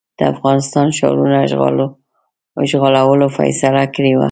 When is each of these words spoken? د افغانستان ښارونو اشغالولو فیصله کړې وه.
د 0.17 0.19
افغانستان 0.33 0.87
ښارونو 0.97 1.35
اشغالولو 2.63 3.27
فیصله 3.37 3.83
کړې 3.95 4.11
وه. 4.15 4.19